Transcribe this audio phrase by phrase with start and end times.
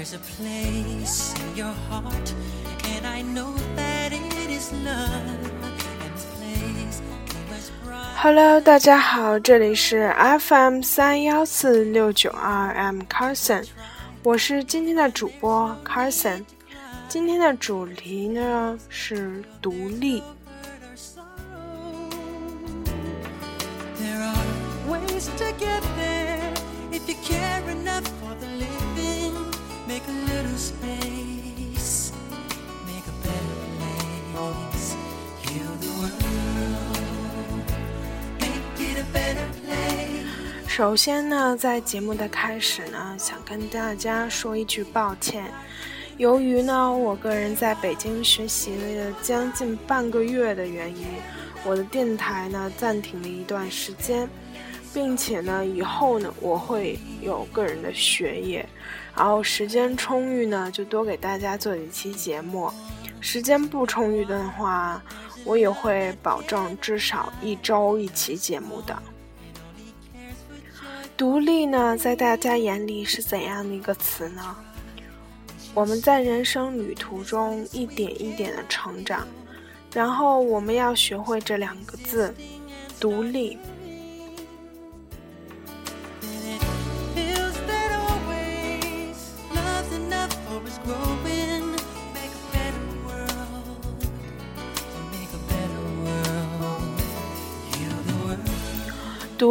[0.00, 2.34] There's a place in your heart,
[2.96, 5.12] and I know that it is love.
[6.00, 6.16] And
[6.88, 7.02] this
[7.46, 8.16] place bright.
[8.16, 13.66] Hello，大家好，这里是 FM 三幺四六九二 M Carson，
[14.22, 16.44] 我是今天的主播 Carson。
[17.06, 20.22] 今天的主题呢是独立。
[24.00, 24.34] There are
[24.88, 25.82] ways to get
[40.66, 45.44] 首先呢，在节目的开始呢，想跟大家说一句抱歉。
[46.16, 51.06] 由于呢，我个人在北京学习了将近半个月的原因，
[51.66, 54.26] 我的电台呢暂停了一段时间，
[54.94, 58.66] 并且呢，以后呢我会有个人的学业，
[59.16, 62.70] 然后时间充裕呢就多给大家做几期节目，
[63.20, 65.02] 时间不充裕的话，
[65.44, 69.02] 我也会保证至少一周一期节目的。
[71.16, 74.56] 独立呢，在大家眼里是怎样的一个词呢？
[75.74, 79.28] 我们在人生旅途中一点一点的成长，
[79.92, 82.34] 然后我们要学会这两个字：
[82.98, 83.58] 独立。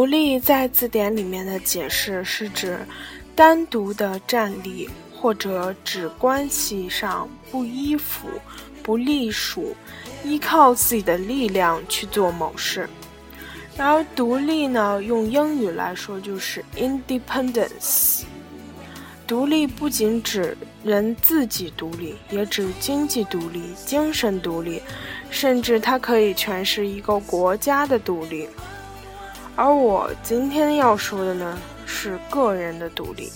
[0.10, 2.80] 立在字典里面的解释是指
[3.36, 8.28] 单独的站立，或者指关系上不依附、
[8.82, 9.76] 不隶属，
[10.24, 12.90] 依靠自己的力量去做某事。
[13.78, 18.24] 然而，独立呢，用英语来说就是 independence。
[19.26, 24.82] 独立不仅指人自己独立，也指经济独立、精神独立，
[25.30, 28.50] 甚至它可以诠释一个国家的独立。
[29.60, 33.30] 而我今天要说的呢，是个人的独立。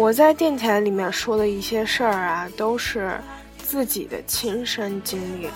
[0.00, 3.20] 我在电台里面说的一些事儿啊，都是
[3.58, 5.46] 自己的亲身经历，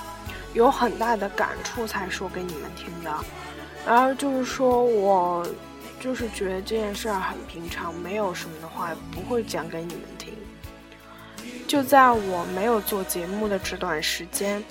[0.52, 3.10] 有很大的感触才说给你们听的。
[3.86, 5.48] 然后就是说我
[5.98, 10.34] 就是觉得这件事儿很平常，没有什么的话不会讲给你们听。
[11.66, 14.62] 就在我没有做节目的这段时间，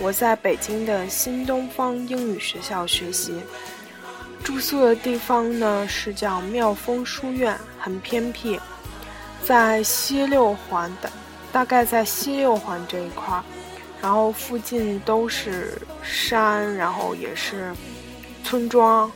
[0.00, 3.40] 我在北京的新东方英语学校学习，
[4.42, 8.58] 住宿的地方呢是叫妙峰书院，很偏僻。
[9.44, 11.10] 在西六环的，
[11.50, 13.42] 大概在西六环这一块儿，
[14.00, 17.74] 然后附近都是山，然后也是
[18.44, 19.10] 村庄，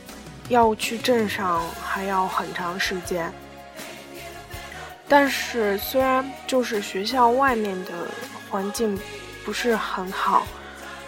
[0.49, 3.31] 要去镇上还要很长时间。
[5.07, 7.91] 但是虽然就是学校外面的
[8.49, 8.99] 环境
[9.45, 10.45] 不是很好，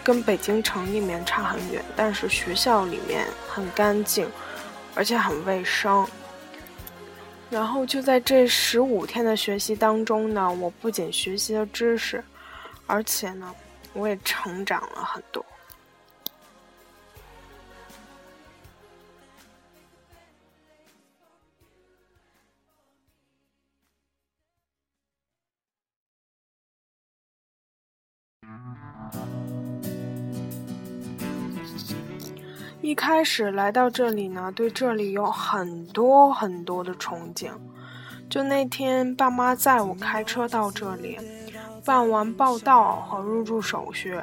[0.04, 4.26] 跟北京城里面差很远，但是学校里面很干净，
[4.94, 6.06] 而且很卫生。
[7.50, 12.22] 然后就在这十五天的学习当中呢，我不仅学习了知识，
[12.86, 13.54] 而且呢，
[13.94, 15.44] 我也成长了很多。
[32.98, 37.48] 开始来到这里呢，对这里有很多很多的憧憬。
[38.28, 41.16] 就那天爸妈载我开车到这里，
[41.84, 44.20] 办完报到和入住手续，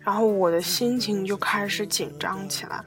[0.00, 2.84] 然后我的心情就开始紧张起来，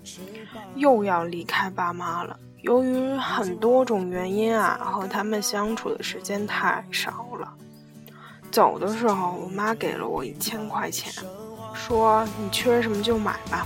[0.75, 2.38] 又要离开爸妈了。
[2.61, 7.51] 由于很多种原因啊，和他们相处的时间太少了。
[8.51, 11.11] 走的时候，我妈给了我一千块钱，
[11.73, 13.65] 说你缺什么就买吧。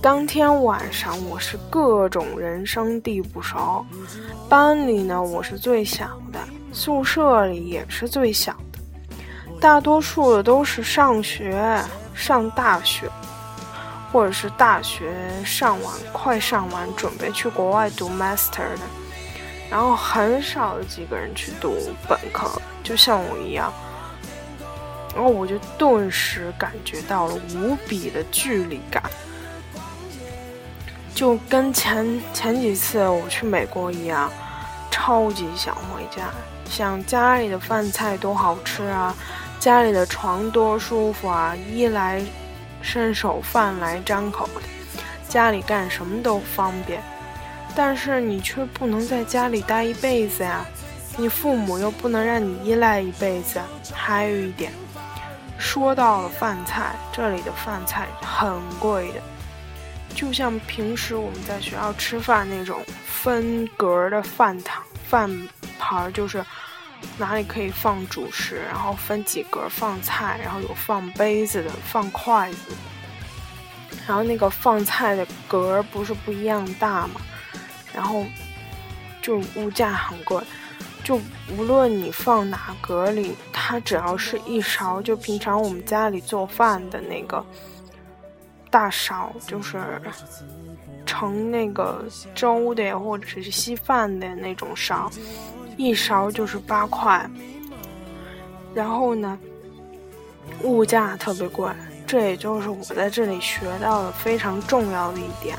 [0.00, 3.84] 当天晚上，我是各种人生地不熟。
[4.48, 6.38] 班里呢，我是最小的；
[6.72, 8.78] 宿舍里也是最小的。
[9.60, 11.82] 大多数的都是上学、
[12.14, 13.10] 上大学，
[14.12, 15.12] 或者是大学
[15.44, 18.80] 上完、快上完，准备去国外读 master 的。
[19.68, 21.76] 然后很少有几个人去读
[22.08, 22.48] 本科，
[22.84, 23.72] 就像我一样。
[25.16, 29.02] 然后我就顿时感觉到了无比的距离感。
[31.14, 34.30] 就跟前前几次我去美国一样，
[34.90, 36.28] 超级想回家，
[36.68, 39.16] 想家里的饭菜多好吃啊，
[39.58, 42.22] 家里的床多舒服啊，衣来
[42.82, 44.46] 伸手，饭来张口，
[45.26, 47.02] 家里干什么都方便。
[47.74, 50.66] 但是你却不能在家里待一辈子呀，
[51.16, 53.58] 你父母又不能让你依赖一辈子。
[53.94, 54.70] 还有一点，
[55.58, 59.20] 说到了饭菜，这里的饭菜很贵的。
[60.14, 65.30] 就像平时我们在学校吃饭那种分格的饭堂饭
[65.78, 66.42] 盘，就是
[67.18, 72.72] 哪里可以放主食，然后分几格放菜，然后有放杯子的、放筷子，
[74.06, 77.20] 然后那个放菜的格不是不一样大嘛，
[77.92, 78.24] 然后
[79.20, 80.42] 就物价很贵，
[81.06, 81.20] 就
[81.56, 87.46] 无论你放哪格里，它只要是一勺，就平常我们家里做饭的那个。
[88.68, 89.80] 大勺就是
[91.06, 92.04] 盛那个
[92.34, 95.08] 粥的，或者是稀饭的那种勺，
[95.76, 97.24] 一勺就是八块。
[98.74, 99.38] 然后呢，
[100.64, 101.70] 物价特别贵，
[102.04, 105.56] 这也就是我在这里学到的非常重要的一点，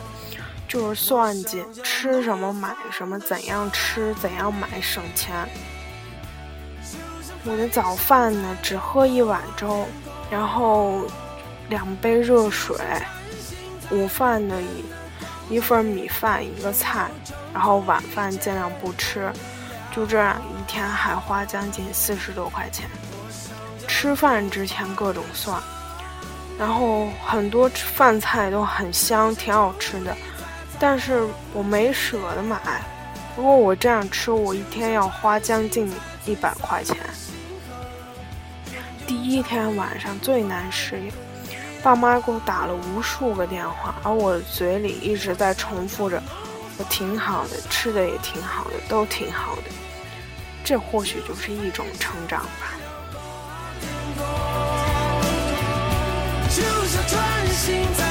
[0.67, 5.47] 就是算计吃什么买什么，怎样吃怎样买省钱。
[7.45, 9.87] 我的早饭呢，只喝一碗粥，
[10.29, 11.01] 然后。
[11.69, 12.77] 两杯热水，
[13.91, 14.55] 午饭呢
[15.49, 17.09] 一一份米饭一个菜，
[17.53, 19.29] 然后晚饭尽量不吃，
[19.93, 22.89] 就这样一天还花将近四十多块钱。
[23.85, 25.61] 吃饭之前各种算，
[26.57, 30.15] 然后很多饭菜都很香，挺好吃的，
[30.79, 32.59] 但是我没舍得买。
[33.35, 35.91] 如果我这样吃，我一天要花将近
[36.25, 36.97] 一百块钱。
[39.05, 41.11] 第一天晚上最难适应。
[41.83, 46.21] 爸妈给我打了无数个电话，而我嘴里一直在重复着
[46.77, 49.63] ：“我挺好的，吃的也挺好的，都挺好的。”
[50.65, 52.73] 这或许就是一种成长吧。
[56.57, 58.06] 然后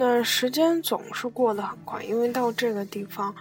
[0.00, 3.34] 呢，时间总是过得很快，因为到这个地方，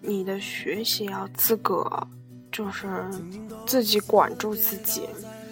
[0.00, 1.84] 你的学习要资格，
[2.52, 3.04] 就是
[3.66, 5.08] 自己管住自己，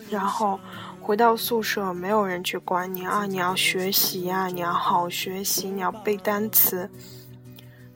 [0.09, 0.59] 然后
[1.01, 6.89] 回到宿舍，没有人去管你啊，你要学习呀，你要好学习，你要背单词，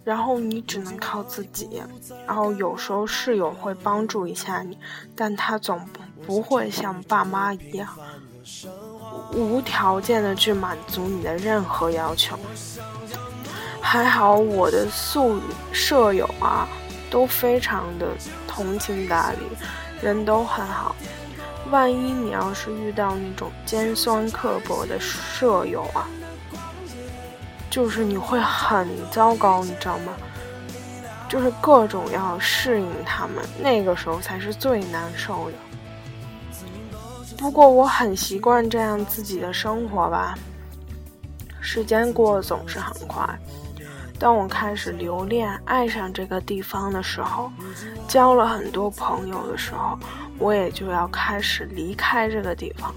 [0.02, 1.80] 然后你只能靠自己，
[2.26, 4.76] 然后有时候室友会帮助一下你，
[5.14, 5.80] 但他总
[6.26, 7.88] 不会像爸妈一样。
[9.32, 12.38] 无条件的去满足你的任何要求。
[13.80, 15.40] 还好我的宿
[15.72, 16.68] 舍友啊，
[17.10, 18.06] 都非常的
[18.46, 19.38] 通情达理，
[20.00, 20.94] 人都很好。
[21.70, 26.08] 万一你要是遇到那种尖酸刻薄的舍友啊，
[27.70, 30.12] 就是你会很糟糕，你知道吗？
[31.28, 35.56] 就是各种要适应他们，那个时候才是最难受的。
[37.38, 40.34] 不过我很习惯这样自己的生活吧。
[41.60, 43.28] 时间过得总是很快。
[44.18, 47.50] 当我开始留恋、爱上这个地方的时候，
[48.08, 49.98] 交了很多朋友的时候，
[50.38, 52.94] 我也就要开始离开这个地方。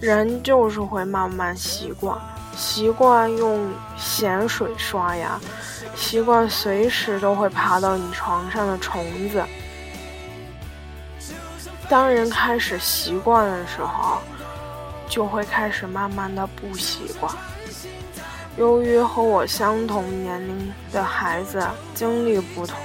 [0.00, 2.16] 人就是会慢慢习惯，
[2.54, 5.40] 习惯用咸水刷牙，
[5.96, 9.42] 习惯随时都会爬到你床上的虫子。
[11.88, 14.18] 当人开始习惯的时候，
[15.08, 17.32] 就会开始慢慢的不习惯。
[18.58, 22.76] 由于和我相同年龄的孩子经历不同，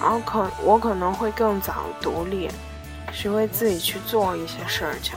[0.00, 2.48] 然后可我可能会更早独立，
[3.12, 5.14] 学会自己去做一些事情。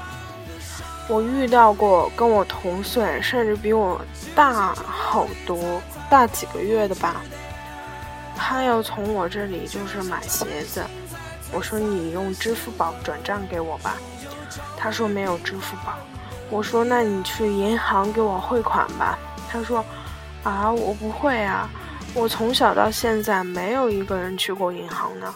[1.07, 4.01] 我遇到过跟我同岁，甚至比我
[4.35, 5.79] 大好多、
[6.09, 7.21] 大几个月的吧，
[8.35, 10.83] 他要从我这里就是买鞋子，
[11.55, 13.95] 我说你用支付宝转账给我吧，
[14.75, 15.97] 他说没有支付宝，
[16.49, 19.17] 我说那你去银行给我汇款吧。
[19.49, 19.83] 他说
[20.43, 21.69] ：“啊，我不会啊，
[22.13, 25.33] 我从小到现在没有一个人去过银行呢。”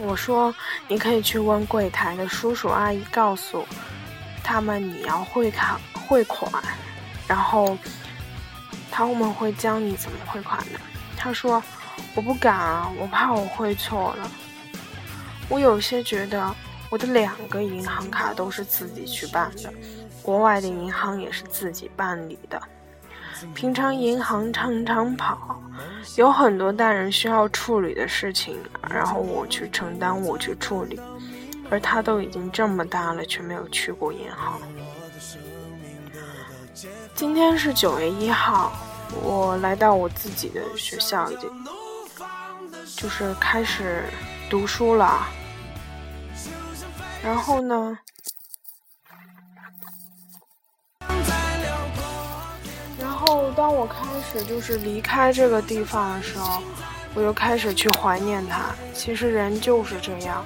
[0.00, 0.52] 我说
[0.88, 3.64] ：“你可以去问柜台的叔叔阿姨，告诉
[4.42, 6.50] 他们你要汇卡汇款，
[7.28, 7.78] 然后
[8.90, 10.80] 他们会教你怎么汇款的。”
[11.16, 11.62] 他说
[12.16, 14.28] ：“我不敢啊，我怕我汇错了。”
[15.52, 16.50] 我有些觉得，
[16.88, 19.70] 我的两个银行卡都是自己去办的。
[20.22, 22.58] 国外的银行也是自己办理的，
[23.54, 25.60] 平常银行常常跑，
[26.16, 28.56] 有很多大人需要处理的事情，
[28.88, 30.98] 然后我去承担，我去处理，
[31.68, 34.58] 而他都已经这么大了，却没有去过银行。
[37.14, 38.72] 今天是九月一号，
[39.22, 41.50] 我来到我自己的学校，已经
[42.96, 44.04] 就是开始
[44.48, 45.26] 读书了，
[47.22, 47.98] 然后呢？
[52.98, 56.60] 然后，当我开始就是离开这个地方的时候，
[57.14, 58.74] 我又开始去怀念它。
[58.92, 60.44] 其实人就是这样，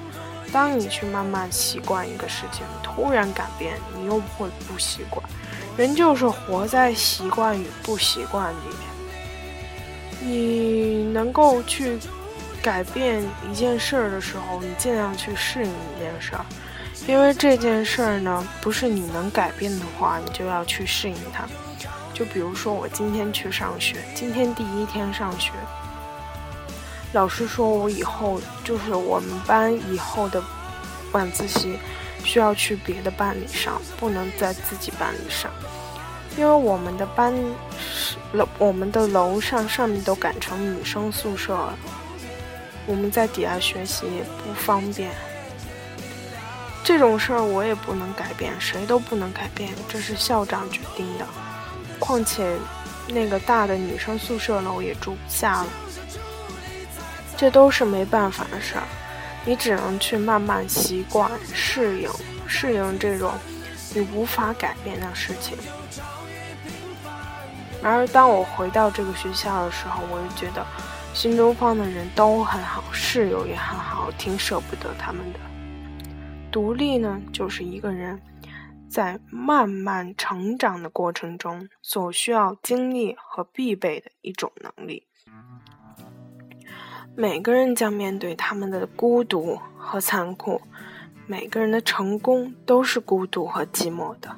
[0.53, 5.27] 当你去慢慢习惯一个事情，突然改变，你又会不习惯。
[5.79, 10.29] 人就是活在习惯与不习惯里面。
[10.29, 11.99] 你能够去
[12.63, 16.45] 改变一件事儿的时候，你尽量去适应一件事儿，
[17.07, 21.47] 因为这件事儿呢，不是你能改变的话，你就要去适应它。
[22.13, 25.53] 就比如说，我今天去上学，今天第一天上学，
[27.13, 30.43] 老师说我以后就是我们班以后的
[31.13, 31.79] 晚自习
[32.25, 35.51] 需要去别的班里上，不能在自己班里上，
[36.37, 37.33] 因为我们的班
[37.79, 41.79] 是楼我们的楼上上面都改成女生宿舍了，
[42.87, 45.11] 我们在底下学习也不方便。
[46.87, 51.27] 这种事儿我也不能改变，谁都不能改变，这是校长决定的。
[51.99, 52.57] 况且，
[53.09, 55.67] 那个大的女生宿舍楼也住不下了，
[57.37, 58.85] 这都是没办法的事儿，
[59.45, 62.09] 你只能去慢慢习惯、适应、
[62.47, 63.33] 适应这种
[63.93, 65.59] 你无法改变的事情。
[67.83, 70.65] 然而，当我回到这个学校的时候，我就觉得
[71.13, 75.41] 新东方的人都很好，室友也很好，挺舍不得他们的。
[76.57, 78.19] 独立呢，就是一个人。
[78.89, 85.03] 在慢慢成长的过程中，所需要经历和必备的一种能力。
[87.15, 90.63] 每个人将面对他们的孤独和残酷，
[91.27, 94.35] 每个人的成功都是孤独和寂寞的。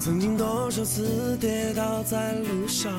[0.00, 2.92] 曾经多少次跌倒在路上，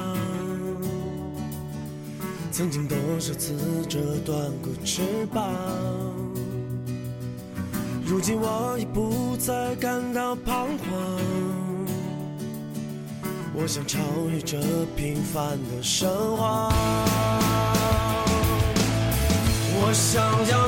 [2.54, 5.02] 曾经多少次折断过翅
[5.34, 5.52] 膀。
[8.08, 10.88] 如今我已不再感到彷徨，
[13.56, 14.00] 我想超
[14.32, 14.60] 越这
[14.96, 16.08] 平凡的生
[16.38, 16.72] 活，
[19.74, 20.68] 我想要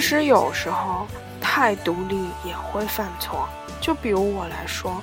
[0.00, 1.06] 其实有时候
[1.42, 3.46] 太独立也会犯错。
[3.82, 5.02] 就比如我来说，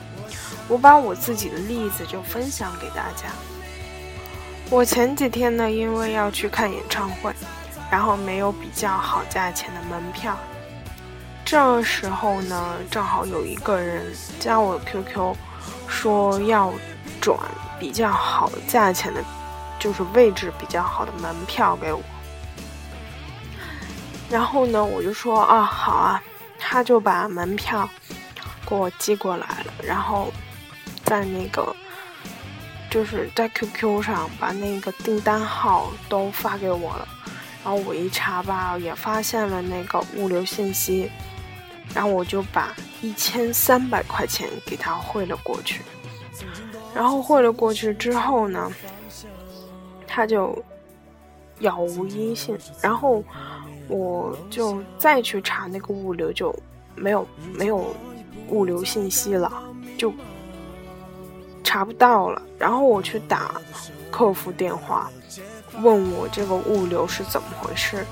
[0.67, 3.29] 我把我自己的例子就分享给大家。
[4.71, 7.31] 我前几天呢，因为要去看演唱会，
[7.91, 10.35] 然后没有比较好价钱的门票。
[11.45, 14.03] 这时候呢，正好有一个人
[14.39, 15.35] 加我 QQ，
[15.87, 16.73] 说要
[17.21, 17.37] 转
[17.79, 19.23] 比较好价钱的，
[19.77, 22.01] 就是位置比较好的门票给我。
[24.29, 26.21] 然后呢，我就说啊，好啊，
[26.59, 27.89] 他就把门票
[28.67, 30.31] 给我寄过来了，然后
[31.03, 31.75] 在那个
[32.89, 37.07] 就是在 QQ 上把那个订单号都发给我了。
[37.63, 41.09] 然后我一查吧，也发现了那个物流信息。
[41.93, 45.81] 然后我就把一千三百块钱给他汇了过去，
[46.93, 48.69] 然后汇了过去之后呢，
[50.05, 50.61] 他就
[51.59, 53.23] 杳无音信，然后
[53.87, 56.53] 我就再去查那个物流就
[56.95, 57.95] 没有没有
[58.49, 59.51] 物流信息了，
[59.97, 60.13] 就
[61.63, 62.41] 查不到了。
[62.57, 63.59] 然后我去打
[64.11, 65.09] 客服电话，
[65.81, 68.05] 问我这个物流是怎么回事，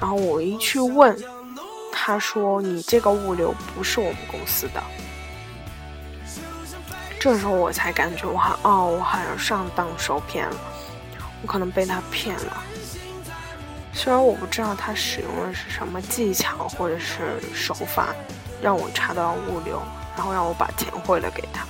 [0.00, 1.16] 然后我一去问。
[1.96, 4.82] 他说：“你这个物流不是我们公司的。”
[7.20, 10.56] 这时候我才感觉我好哦，我好像上当受骗了，
[11.40, 12.63] 我可能被他骗了。
[13.94, 18.14] 虽然我不知道他使用的是什么技巧或者是手法，
[18.60, 19.80] 让我查到物流，
[20.16, 21.64] 然后让我把钱汇了给他。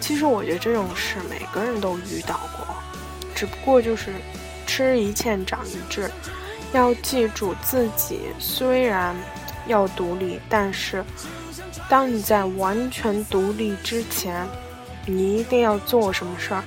[0.00, 2.66] 其实我觉得这种事每个人都遇到过，
[3.34, 4.12] 只不过就是
[4.66, 6.10] 吃一堑长一智。
[6.72, 9.14] 要记住，自己虽然
[9.66, 11.04] 要独立，但是
[11.88, 14.46] 当你在完全独立之前，
[15.06, 16.64] 你一定要做什么事儿，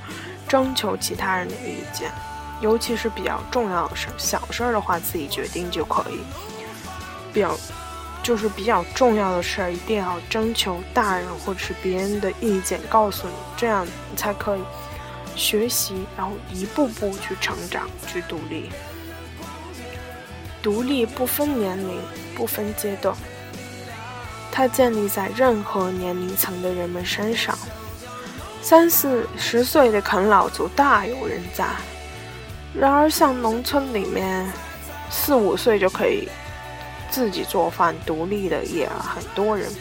[0.48, 2.12] 征求其他人的意见，
[2.62, 4.08] 尤其是比较重要的事。
[4.18, 6.18] 小事儿的话，自己决定就可以；
[7.34, 7.58] 比较
[8.24, 14.62] 就是比较重要的事儿，一定要征求大人或者是别人的意见，告诉你，这样你才可以
[15.36, 18.72] 学习，然后一步步去成长，去独立。
[20.64, 22.00] 独立不分年龄，
[22.36, 23.16] 不分阶段，
[24.52, 27.56] 它建立在任何年龄层的人们身上。
[28.64, 31.68] 三四十岁的啃老族大有人在，
[32.78, 34.46] 然而像农村里面，
[35.10, 36.28] 四五岁就可以
[37.10, 39.72] 自己做饭独立的也很多人。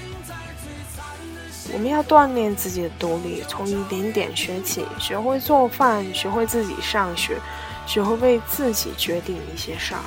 [1.72, 7.36] 我们要锻炼自己的独立，从一点点学起，学会做饭，学会自己上学，
[7.84, 10.00] 学会为自己决定一些事儿。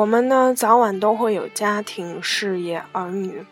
[0.00, 3.44] 我们呢，早晚都会有家庭、事业、儿女。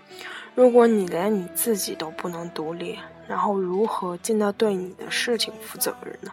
[0.55, 6.33] 如果你连你自己都不能独立，然后如何尽到对你的事情负责任呢？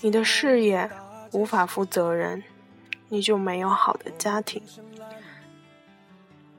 [0.00, 0.90] 你的事业
[1.30, 2.42] 无法负责任，
[3.08, 4.60] 你就没有好的家庭。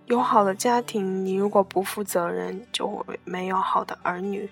[0.05, 4.49] 有好的家庭，你如果不负责任，就会没有好的儿女，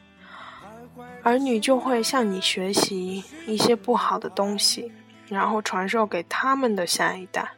[1.24, 4.92] 儿女就会向你学习一些不好的东西，
[5.30, 7.54] 然后传授给他们的下一代。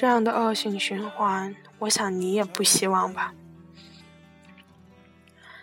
[0.00, 3.34] 这样的恶性循环，我想你也不希望吧？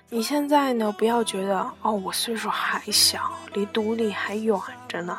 [0.09, 0.91] 你现在呢？
[0.91, 5.17] 不要觉得哦，我岁数还小，离独立还远着呢。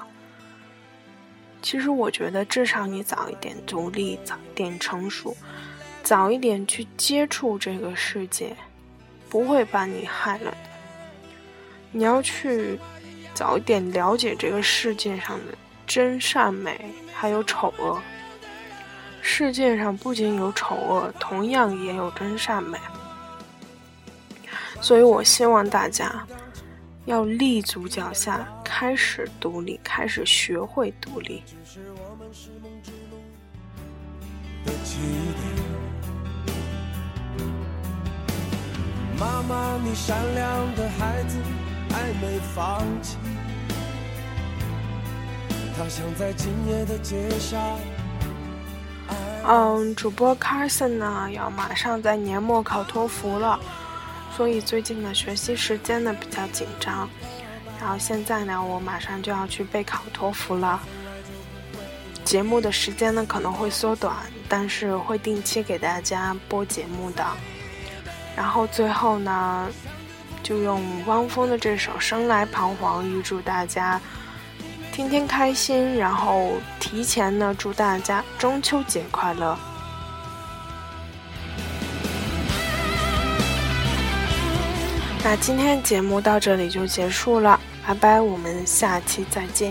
[1.62, 5.35] 其实我觉得，至少你早一点独立，早一点成熟，
[6.02, 8.55] 早一点去接触这个世界，
[9.31, 10.57] 不会把你害了的。
[11.90, 12.79] 你要去
[13.33, 16.79] 早一点了解这个世界上的真善美，
[17.14, 17.98] 还有丑恶。
[19.28, 22.78] 世界上不仅有丑恶，同样也有真善美。
[24.80, 26.24] 所以我希望大家
[27.06, 31.42] 要立足脚下，开始独立，开始学会独立。
[39.18, 41.36] 妈妈，你善良的孩子
[41.90, 43.18] 还没放弃，
[45.76, 47.76] 他想在今夜的街上。
[49.48, 53.56] 嗯，主播 Carson 呢要马上在年末考托福了，
[54.37, 57.09] 所以最近的学习时间呢比较紧张。
[57.78, 60.80] 然后现在呢，我马上就要去备考托福了。
[62.24, 64.16] 节目的时间呢可能会缩短，
[64.48, 67.24] 但是会定期给大家播节目的。
[68.35, 69.68] 然后最后呢，
[70.42, 74.00] 就用汪峰的这首《生来彷徨》预祝大家
[74.96, 79.54] 天天开心，然后提前呢祝大家中秋节快乐。
[85.22, 89.70] 那今天节目到这里就结束了，拜拜，我们下期再见。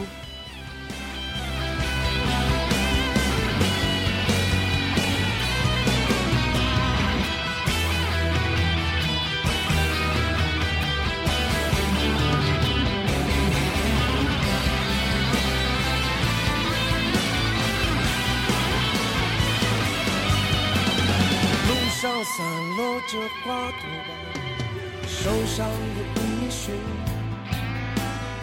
[25.55, 25.71] 上的
[26.19, 26.75] 音讯，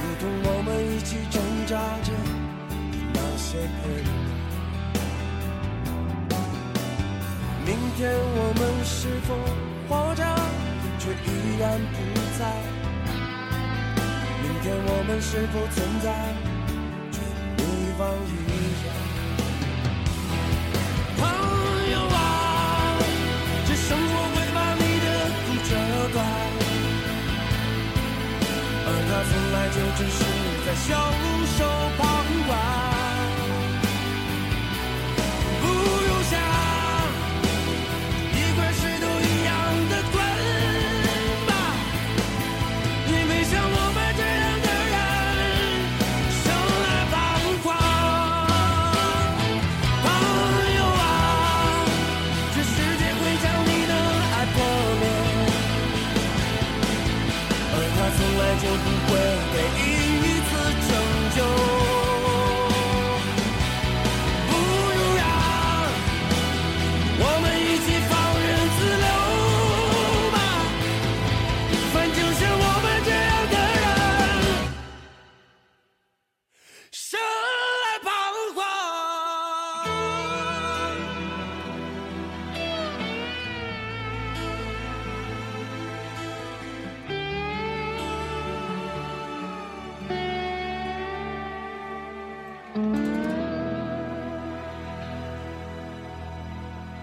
[0.01, 2.11] 如同我们一起挣扎着
[3.13, 3.71] 那些片
[6.31, 6.33] 段。
[7.67, 9.37] 明天我们是否
[9.91, 10.25] 活着，
[10.99, 11.95] 却依然不
[12.39, 12.41] 在？
[14.43, 16.09] 明天我们是否存在，
[17.13, 17.21] 却
[17.59, 17.61] 对
[17.99, 18.33] 方一
[18.87, 19.12] 样？
[29.75, 30.25] 就只是
[30.67, 30.95] 在袖
[31.57, 31.65] 手
[31.97, 32.92] 旁观。